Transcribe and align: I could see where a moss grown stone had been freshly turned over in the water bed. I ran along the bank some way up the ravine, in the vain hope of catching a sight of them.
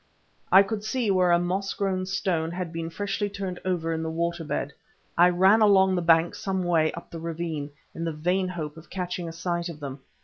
I 0.51 0.63
could 0.63 0.83
see 0.83 1.11
where 1.11 1.29
a 1.31 1.37
moss 1.37 1.75
grown 1.75 2.07
stone 2.07 2.49
had 2.49 2.73
been 2.73 2.89
freshly 2.89 3.29
turned 3.29 3.59
over 3.63 3.93
in 3.93 4.01
the 4.01 4.09
water 4.09 4.43
bed. 4.43 4.73
I 5.15 5.29
ran 5.29 5.61
along 5.61 5.93
the 5.93 6.01
bank 6.01 6.33
some 6.33 6.63
way 6.63 6.91
up 6.93 7.11
the 7.11 7.19
ravine, 7.19 7.69
in 7.93 8.03
the 8.05 8.11
vain 8.11 8.47
hope 8.47 8.77
of 8.77 8.89
catching 8.89 9.29
a 9.29 9.31
sight 9.31 9.69
of 9.69 9.79
them. 9.79 9.99